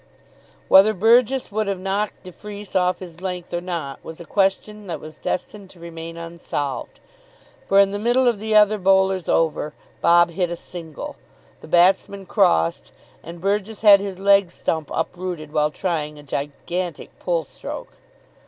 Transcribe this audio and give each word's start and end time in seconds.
Whether 0.67 0.95
Burgess 0.95 1.51
would 1.51 1.67
have 1.67 1.77
knocked 1.79 2.23
de 2.23 2.31
Freece 2.31 2.75
off 2.75 2.97
his 2.97 3.21
length 3.21 3.53
or 3.53 3.61
not 3.61 4.03
was 4.03 4.19
a 4.19 4.25
question 4.25 4.87
that 4.87 4.99
was 4.99 5.19
destined 5.19 5.69
to 5.69 5.79
remain 5.79 6.17
unsolved, 6.17 6.99
for 7.67 7.77
in 7.79 7.91
the 7.91 7.99
middle 7.99 8.27
of 8.27 8.39
the 8.39 8.55
other 8.55 8.79
bowler's 8.79 9.29
over 9.29 9.73
Bob 10.01 10.31
hit 10.31 10.49
a 10.49 10.55
single; 10.55 11.17
the 11.59 11.67
batsmen 11.67 12.25
crossed; 12.25 12.91
and 13.21 13.39
Burgess 13.41 13.81
had 13.81 13.99
his 13.99 14.17
leg 14.17 14.49
stump 14.49 14.89
uprooted 14.91 15.53
while 15.53 15.69
trying 15.69 16.17
a 16.17 16.23
gigantic 16.23 17.19
pull 17.19 17.43
stroke. 17.43 17.91